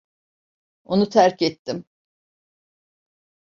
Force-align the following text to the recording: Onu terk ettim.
Onu 0.83 1.09
terk 1.09 1.41
ettim. 1.41 1.85